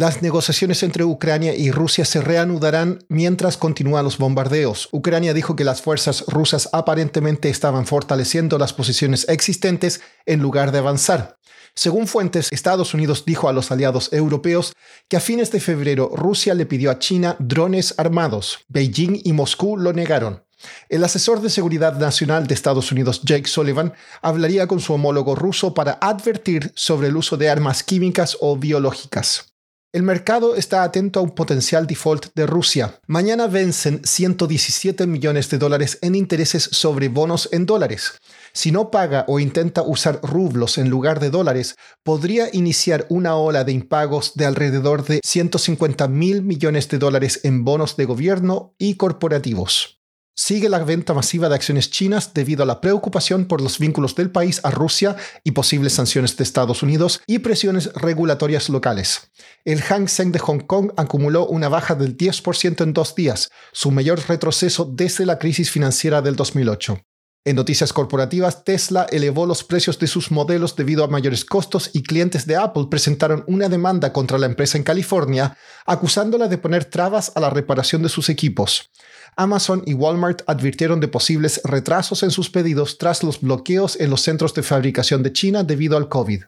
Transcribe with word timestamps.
Las 0.00 0.22
negociaciones 0.22 0.82
entre 0.82 1.04
Ucrania 1.04 1.54
y 1.54 1.70
Rusia 1.70 2.06
se 2.06 2.22
reanudarán 2.22 3.04
mientras 3.10 3.58
continúan 3.58 4.02
los 4.02 4.16
bombardeos. 4.16 4.88
Ucrania 4.92 5.34
dijo 5.34 5.56
que 5.56 5.62
las 5.62 5.82
fuerzas 5.82 6.24
rusas 6.26 6.70
aparentemente 6.72 7.50
estaban 7.50 7.84
fortaleciendo 7.84 8.56
las 8.56 8.72
posiciones 8.72 9.28
existentes 9.28 10.00
en 10.24 10.40
lugar 10.40 10.72
de 10.72 10.78
avanzar. 10.78 11.36
Según 11.74 12.06
fuentes, 12.06 12.48
Estados 12.50 12.94
Unidos 12.94 13.24
dijo 13.26 13.50
a 13.50 13.52
los 13.52 13.70
aliados 13.72 14.10
europeos 14.14 14.72
que 15.06 15.18
a 15.18 15.20
fines 15.20 15.52
de 15.52 15.60
febrero 15.60 16.10
Rusia 16.14 16.54
le 16.54 16.64
pidió 16.64 16.90
a 16.90 16.98
China 16.98 17.36
drones 17.38 17.92
armados. 17.98 18.60
Beijing 18.68 19.20
y 19.22 19.34
Moscú 19.34 19.76
lo 19.76 19.92
negaron. 19.92 20.42
El 20.88 21.04
asesor 21.04 21.42
de 21.42 21.50
seguridad 21.50 21.98
nacional 21.98 22.46
de 22.46 22.54
Estados 22.54 22.90
Unidos, 22.90 23.20
Jake 23.22 23.48
Sullivan, 23.48 23.92
hablaría 24.22 24.66
con 24.66 24.80
su 24.80 24.94
homólogo 24.94 25.34
ruso 25.34 25.74
para 25.74 25.98
advertir 26.00 26.72
sobre 26.74 27.08
el 27.08 27.18
uso 27.18 27.36
de 27.36 27.50
armas 27.50 27.82
químicas 27.82 28.38
o 28.40 28.56
biológicas. 28.56 29.49
El 29.92 30.04
mercado 30.04 30.54
está 30.54 30.84
atento 30.84 31.18
a 31.18 31.22
un 31.24 31.32
potencial 31.32 31.84
default 31.84 32.26
de 32.36 32.46
Rusia. 32.46 33.00
Mañana 33.08 33.48
vencen 33.48 34.00
117 34.04 35.04
millones 35.08 35.50
de 35.50 35.58
dólares 35.58 35.98
en 36.00 36.14
intereses 36.14 36.62
sobre 36.62 37.08
bonos 37.08 37.48
en 37.50 37.66
dólares. 37.66 38.20
Si 38.52 38.70
no 38.70 38.92
paga 38.92 39.24
o 39.26 39.40
intenta 39.40 39.82
usar 39.82 40.20
rublos 40.22 40.78
en 40.78 40.90
lugar 40.90 41.18
de 41.18 41.30
dólares, 41.30 41.74
podría 42.04 42.50
iniciar 42.52 43.06
una 43.08 43.34
ola 43.34 43.64
de 43.64 43.72
impagos 43.72 44.34
de 44.36 44.46
alrededor 44.46 45.04
de 45.04 45.20
150 45.24 46.06
mil 46.06 46.42
millones 46.42 46.88
de 46.88 46.98
dólares 46.98 47.40
en 47.42 47.64
bonos 47.64 47.96
de 47.96 48.04
gobierno 48.04 48.76
y 48.78 48.94
corporativos. 48.94 49.99
Sigue 50.36 50.68
la 50.68 50.78
venta 50.84 51.12
masiva 51.12 51.48
de 51.48 51.54
acciones 51.54 51.90
chinas 51.90 52.32
debido 52.32 52.62
a 52.62 52.66
la 52.66 52.80
preocupación 52.80 53.46
por 53.46 53.60
los 53.60 53.78
vínculos 53.78 54.14
del 54.14 54.30
país 54.30 54.60
a 54.62 54.70
Rusia 54.70 55.16
y 55.44 55.50
posibles 55.50 55.92
sanciones 55.92 56.36
de 56.36 56.44
Estados 56.44 56.82
Unidos 56.82 57.20
y 57.26 57.40
presiones 57.40 57.92
regulatorias 57.94 58.68
locales. 58.68 59.30
El 59.64 59.82
Hang 59.82 60.08
Seng 60.08 60.32
de 60.32 60.38
Hong 60.38 60.60
Kong 60.60 60.92
acumuló 60.96 61.46
una 61.46 61.68
baja 61.68 61.94
del 61.94 62.16
10% 62.16 62.82
en 62.82 62.92
dos 62.92 63.14
días, 63.14 63.50
su 63.72 63.90
mayor 63.90 64.20
retroceso 64.28 64.84
desde 64.84 65.26
la 65.26 65.38
crisis 65.38 65.70
financiera 65.70 66.22
del 66.22 66.36
2008. 66.36 67.00
En 67.46 67.56
noticias 67.56 67.94
corporativas, 67.94 68.64
Tesla 68.64 69.06
elevó 69.10 69.46
los 69.46 69.64
precios 69.64 69.98
de 69.98 70.06
sus 70.06 70.30
modelos 70.30 70.76
debido 70.76 71.04
a 71.04 71.08
mayores 71.08 71.46
costos 71.46 71.88
y 71.94 72.02
clientes 72.02 72.44
de 72.44 72.56
Apple 72.56 72.88
presentaron 72.90 73.44
una 73.46 73.70
demanda 73.70 74.12
contra 74.12 74.36
la 74.36 74.44
empresa 74.44 74.76
en 74.76 74.84
California, 74.84 75.56
acusándola 75.86 76.48
de 76.48 76.58
poner 76.58 76.84
trabas 76.84 77.32
a 77.34 77.40
la 77.40 77.48
reparación 77.48 78.02
de 78.02 78.10
sus 78.10 78.28
equipos. 78.28 78.90
Amazon 79.36 79.82
y 79.86 79.94
Walmart 79.94 80.42
advirtieron 80.46 81.00
de 81.00 81.08
posibles 81.08 81.62
retrasos 81.64 82.22
en 82.22 82.30
sus 82.30 82.50
pedidos 82.50 82.98
tras 82.98 83.22
los 83.22 83.40
bloqueos 83.40 83.98
en 83.98 84.10
los 84.10 84.20
centros 84.20 84.52
de 84.52 84.62
fabricación 84.62 85.22
de 85.22 85.32
China 85.32 85.64
debido 85.64 85.96
al 85.96 86.10
COVID. 86.10 86.42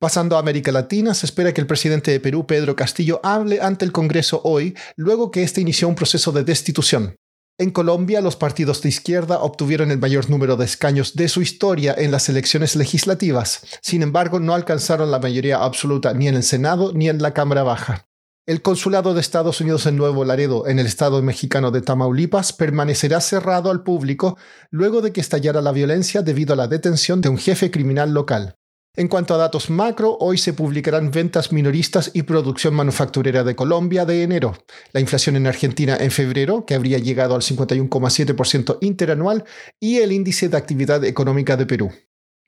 Pasando 0.00 0.36
a 0.36 0.38
América 0.38 0.72
Latina, 0.72 1.12
se 1.12 1.26
espera 1.26 1.52
que 1.52 1.60
el 1.60 1.66
presidente 1.66 2.10
de 2.10 2.20
Perú, 2.20 2.46
Pedro 2.46 2.74
Castillo, 2.74 3.20
hable 3.22 3.60
ante 3.60 3.84
el 3.84 3.92
Congreso 3.92 4.40
hoy, 4.44 4.74
luego 4.96 5.30
que 5.30 5.42
éste 5.42 5.60
inició 5.60 5.88
un 5.88 5.94
proceso 5.94 6.32
de 6.32 6.44
destitución. 6.44 7.17
En 7.60 7.72
Colombia, 7.72 8.20
los 8.20 8.36
partidos 8.36 8.82
de 8.82 8.88
izquierda 8.88 9.40
obtuvieron 9.40 9.90
el 9.90 9.98
mayor 9.98 10.30
número 10.30 10.56
de 10.56 10.64
escaños 10.64 11.16
de 11.16 11.28
su 11.28 11.42
historia 11.42 11.92
en 11.98 12.12
las 12.12 12.28
elecciones 12.28 12.76
legislativas. 12.76 13.62
Sin 13.82 14.04
embargo, 14.04 14.38
no 14.38 14.54
alcanzaron 14.54 15.10
la 15.10 15.18
mayoría 15.18 15.64
absoluta 15.64 16.14
ni 16.14 16.28
en 16.28 16.36
el 16.36 16.44
Senado 16.44 16.92
ni 16.92 17.08
en 17.08 17.20
la 17.20 17.34
Cámara 17.34 17.64
Baja. 17.64 18.06
El 18.46 18.62
consulado 18.62 19.12
de 19.12 19.20
Estados 19.20 19.60
Unidos 19.60 19.86
en 19.86 19.96
Nuevo 19.96 20.24
Laredo, 20.24 20.68
en 20.68 20.78
el 20.78 20.86
estado 20.86 21.20
mexicano 21.20 21.72
de 21.72 21.82
Tamaulipas, 21.82 22.52
permanecerá 22.52 23.20
cerrado 23.20 23.72
al 23.72 23.82
público 23.82 24.38
luego 24.70 25.00
de 25.00 25.12
que 25.12 25.20
estallara 25.20 25.60
la 25.60 25.72
violencia 25.72 26.22
debido 26.22 26.52
a 26.52 26.56
la 26.56 26.68
detención 26.68 27.20
de 27.20 27.28
un 27.28 27.38
jefe 27.38 27.72
criminal 27.72 28.14
local. 28.14 28.54
En 28.96 29.06
cuanto 29.06 29.34
a 29.34 29.36
datos 29.36 29.70
macro, 29.70 30.16
hoy 30.18 30.38
se 30.38 30.52
publicarán 30.52 31.12
ventas 31.12 31.52
minoristas 31.52 32.10
y 32.14 32.22
producción 32.22 32.74
manufacturera 32.74 33.44
de 33.44 33.54
Colombia 33.54 34.04
de 34.04 34.24
enero, 34.24 34.54
la 34.92 35.00
inflación 35.00 35.36
en 35.36 35.46
Argentina 35.46 35.96
en 36.00 36.10
febrero, 36.10 36.66
que 36.66 36.74
habría 36.74 36.98
llegado 36.98 37.36
al 37.36 37.42
51,7% 37.42 38.78
interanual, 38.80 39.44
y 39.78 39.98
el 39.98 40.10
índice 40.10 40.48
de 40.48 40.56
actividad 40.56 41.04
económica 41.04 41.56
de 41.56 41.66
Perú. 41.66 41.92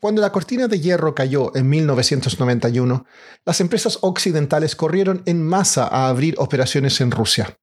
Cuando 0.00 0.22
la 0.22 0.32
cortina 0.32 0.66
de 0.66 0.80
hierro 0.80 1.14
cayó 1.14 1.54
en 1.54 1.68
1991, 1.68 3.04
las 3.44 3.60
empresas 3.60 3.98
occidentales 4.00 4.74
corrieron 4.74 5.22
en 5.26 5.42
masa 5.42 5.86
a 5.86 6.08
abrir 6.08 6.34
operaciones 6.38 7.00
en 7.02 7.10
Rusia. 7.10 7.58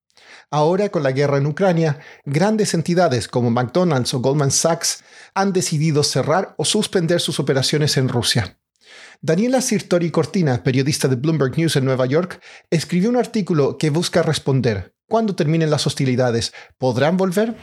Ahora, 0.50 0.90
con 0.90 1.04
la 1.04 1.12
guerra 1.12 1.40
en 1.40 1.48
Ucrania, 1.48 2.00
grandes 2.26 2.74
entidades 2.74 3.28
como 3.28 3.50
McDonald's 3.50 4.14
o 4.14 4.20
Goldman 4.20 4.52
Sachs 4.52 5.04
han 5.34 5.52
decidido 5.52 6.04
cerrar 6.04 6.54
o 6.58 6.64
suspender 6.64 7.20
sus 7.20 7.40
operaciones 7.40 7.98
en 7.98 8.08
Rusia. 8.08 8.58
Daniela 9.22 9.62
Sirtori 9.62 10.12
Cortina, 10.12 10.64
periodista 10.64 11.08
de 11.08 11.16
Bloomberg 11.16 11.58
News 11.58 11.76
en 11.76 11.86
Nueva 11.86 12.06
York, 12.06 12.42
escribió 12.70 13.10
un 13.10 13.18
artículo 13.18 13.78
que 13.78 13.90
busca 13.90 14.24
responder, 14.24 14.94
¿cuándo 15.08 15.36
terminen 15.36 15.70
las 15.70 15.88
hostilidades, 15.88 16.54
podrán 16.78 17.18
volver? 17.18 17.56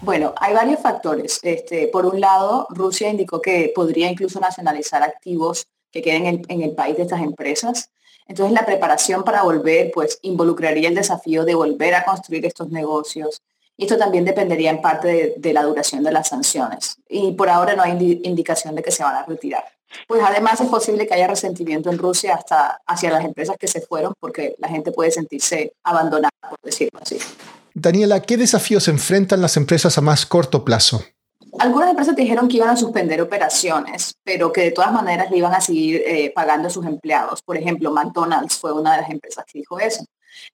Bueno, 0.00 0.32
hay 0.40 0.54
varios 0.54 0.80
factores. 0.80 1.40
Este, 1.42 1.88
por 1.88 2.06
un 2.06 2.20
lado, 2.20 2.66
Rusia 2.70 3.10
indicó 3.10 3.40
que 3.40 3.72
podría 3.74 4.10
incluso 4.10 4.38
nacionalizar 4.38 5.02
activos 5.02 5.66
que 5.90 6.02
queden 6.02 6.44
en 6.48 6.62
el, 6.62 6.74
país 6.74 6.96
de 6.96 7.02
estas 7.02 7.20
empresas. 7.20 7.90
Entonces, 8.26 8.52
la 8.52 8.66
preparación 8.66 9.24
para 9.24 9.42
volver, 9.42 9.90
pues, 9.92 10.18
involucraría 10.22 10.88
el 10.88 10.94
desafío 10.94 11.44
de 11.44 11.54
volver 11.54 11.94
a 11.94 12.04
construir 12.04 12.44
estos 12.46 12.68
negocios. 12.70 13.42
Esto 13.76 13.96
también 13.96 14.24
dependería 14.24 14.70
en 14.70 14.82
parte 14.82 15.34
de, 15.36 15.52
la 15.52 15.62
duración 15.62 16.04
de 16.04 16.12
las 16.12 16.28
sanciones. 16.28 16.96
Y 17.08 17.32
por 17.32 17.48
ahora 17.48 17.74
no 17.74 17.82
hay 17.82 18.20
indicación 18.22 18.74
de 18.74 18.82
que 18.82 18.90
se 18.90 19.02
van 19.02 19.16
a 19.16 19.24
retirar. 19.24 19.64
Pues 20.06 20.22
además 20.24 20.60
es 20.60 20.68
posible 20.68 21.06
que 21.06 21.14
haya 21.14 21.26
resentimiento 21.26 21.90
en 21.90 21.98
Rusia 21.98 22.34
hasta 22.34 22.80
hacia 22.86 23.10
las 23.10 23.24
empresas 23.24 23.56
que 23.58 23.68
se 23.68 23.80
fueron 23.80 24.14
porque 24.20 24.54
la 24.58 24.68
gente 24.68 24.92
puede 24.92 25.10
sentirse 25.10 25.72
abandonada, 25.82 26.30
por 26.48 26.58
decirlo 26.62 26.98
así. 27.00 27.18
Daniela, 27.74 28.22
¿qué 28.22 28.36
desafíos 28.36 28.88
enfrentan 28.88 29.40
las 29.40 29.56
empresas 29.56 29.98
a 29.98 30.00
más 30.00 30.26
corto 30.26 30.64
plazo? 30.64 31.02
Algunas 31.58 31.90
empresas 31.90 32.14
dijeron 32.14 32.48
que 32.48 32.58
iban 32.58 32.70
a 32.70 32.76
suspender 32.76 33.20
operaciones, 33.20 34.14
pero 34.22 34.52
que 34.52 34.62
de 34.62 34.70
todas 34.70 34.92
maneras 34.92 35.30
le 35.30 35.38
iban 35.38 35.54
a 35.54 35.60
seguir 35.60 36.02
eh, 36.06 36.32
pagando 36.34 36.68
a 36.68 36.70
sus 36.70 36.84
empleados. 36.86 37.42
Por 37.42 37.56
ejemplo, 37.56 37.90
McDonald's 37.90 38.56
fue 38.56 38.72
una 38.72 38.92
de 38.92 39.02
las 39.02 39.10
empresas 39.10 39.44
que 39.50 39.60
dijo 39.60 39.78
eso. 39.80 40.04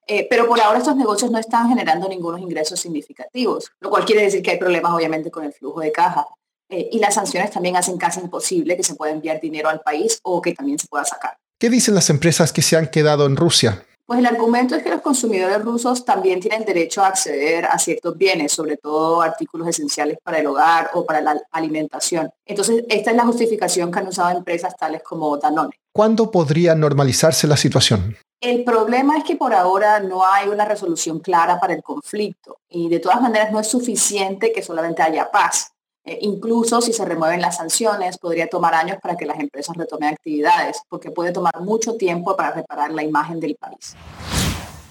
Eh, 0.06 0.26
pero 0.30 0.46
por 0.46 0.60
ahora 0.60 0.78
estos 0.78 0.96
negocios 0.96 1.30
no 1.30 1.38
están 1.38 1.68
generando 1.68 2.08
ningunos 2.08 2.40
ingresos 2.40 2.80
significativos, 2.80 3.70
lo 3.80 3.90
cual 3.90 4.04
quiere 4.04 4.22
decir 4.22 4.42
que 4.42 4.52
hay 4.52 4.58
problemas 4.58 4.92
obviamente 4.92 5.30
con 5.30 5.44
el 5.44 5.52
flujo 5.52 5.80
de 5.80 5.92
caja. 5.92 6.26
Eh, 6.74 6.88
y 6.90 6.98
las 6.98 7.14
sanciones 7.14 7.52
también 7.52 7.76
hacen 7.76 7.96
casi 7.96 8.18
imposible 8.18 8.76
que 8.76 8.82
se 8.82 8.96
pueda 8.96 9.12
enviar 9.12 9.40
dinero 9.40 9.68
al 9.68 9.80
país 9.80 10.18
o 10.24 10.42
que 10.42 10.52
también 10.52 10.78
se 10.78 10.88
pueda 10.88 11.04
sacar. 11.04 11.36
¿Qué 11.56 11.70
dicen 11.70 11.94
las 11.94 12.10
empresas 12.10 12.52
que 12.52 12.62
se 12.62 12.76
han 12.76 12.88
quedado 12.88 13.26
en 13.26 13.36
Rusia? 13.36 13.84
Pues 14.06 14.18
el 14.18 14.26
argumento 14.26 14.74
es 14.74 14.82
que 14.82 14.90
los 14.90 15.00
consumidores 15.00 15.62
rusos 15.62 16.04
también 16.04 16.40
tienen 16.40 16.64
derecho 16.64 17.02
a 17.02 17.08
acceder 17.08 17.64
a 17.64 17.78
ciertos 17.78 18.18
bienes, 18.18 18.52
sobre 18.52 18.76
todo 18.76 19.22
artículos 19.22 19.68
esenciales 19.68 20.18
para 20.22 20.40
el 20.40 20.46
hogar 20.46 20.90
o 20.94 21.06
para 21.06 21.20
la 21.20 21.40
alimentación. 21.52 22.28
Entonces, 22.44 22.84
esta 22.88 23.12
es 23.12 23.16
la 23.16 23.24
justificación 23.24 23.92
que 23.92 24.00
han 24.00 24.08
usado 24.08 24.36
empresas 24.36 24.76
tales 24.76 25.02
como 25.02 25.38
Danone. 25.38 25.78
¿Cuándo 25.92 26.30
podría 26.30 26.74
normalizarse 26.74 27.46
la 27.46 27.56
situación? 27.56 28.16
El 28.40 28.64
problema 28.64 29.16
es 29.16 29.24
que 29.24 29.36
por 29.36 29.54
ahora 29.54 30.00
no 30.00 30.26
hay 30.26 30.48
una 30.48 30.66
resolución 30.66 31.20
clara 31.20 31.58
para 31.58 31.72
el 31.72 31.82
conflicto 31.82 32.58
y 32.68 32.88
de 32.90 32.98
todas 32.98 33.22
maneras 33.22 33.52
no 33.52 33.60
es 33.60 33.68
suficiente 33.68 34.52
que 34.52 34.62
solamente 34.62 35.02
haya 35.02 35.30
paz. 35.30 35.73
Eh, 36.04 36.18
incluso 36.20 36.80
si 36.80 36.92
se 36.92 37.04
remueven 37.04 37.40
las 37.40 37.56
sanciones, 37.56 38.18
podría 38.18 38.46
tomar 38.48 38.74
años 38.74 38.98
para 39.02 39.16
que 39.16 39.24
las 39.24 39.40
empresas 39.40 39.76
retomen 39.76 40.10
actividades, 40.10 40.82
porque 40.88 41.10
puede 41.10 41.32
tomar 41.32 41.60
mucho 41.60 41.94
tiempo 41.94 42.36
para 42.36 42.52
reparar 42.52 42.90
la 42.92 43.02
imagen 43.02 43.40
del 43.40 43.56
país. 43.56 43.94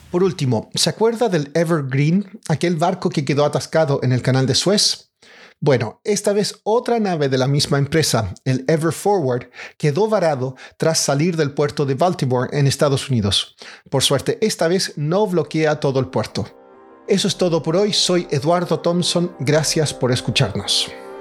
Por 0.09 0.23
último, 0.23 0.69
¿se 0.75 0.89
acuerda 0.89 1.29
del 1.29 1.51
Evergreen, 1.53 2.39
aquel 2.47 2.75
barco 2.75 3.09
que 3.09 3.25
quedó 3.25 3.45
atascado 3.45 3.99
en 4.03 4.11
el 4.11 4.21
canal 4.21 4.45
de 4.45 4.55
Suez? 4.55 5.11
Bueno, 5.59 6.01
esta 6.03 6.33
vez 6.33 6.59
otra 6.63 6.99
nave 6.99 7.29
de 7.29 7.37
la 7.37 7.47
misma 7.47 7.77
empresa, 7.77 8.33
el 8.43 8.65
Ever 8.67 8.91
Forward, 8.91 9.49
quedó 9.77 10.09
varado 10.09 10.55
tras 10.77 10.99
salir 10.99 11.37
del 11.37 11.53
puerto 11.53 11.85
de 11.85 11.95
Baltimore 11.95 12.49
en 12.51 12.67
Estados 12.67 13.09
Unidos. 13.09 13.55
Por 13.89 14.03
suerte, 14.03 14.37
esta 14.41 14.67
vez 14.67 14.93
no 14.97 15.25
bloquea 15.25 15.79
todo 15.79 15.99
el 15.99 16.07
puerto. 16.07 16.45
Eso 17.07 17.27
es 17.27 17.37
todo 17.37 17.63
por 17.63 17.75
hoy. 17.75 17.93
Soy 17.93 18.27
Eduardo 18.29 18.79
Thompson. 18.81 19.35
Gracias 19.39 19.93
por 19.93 20.11
escucharnos. 20.11 20.91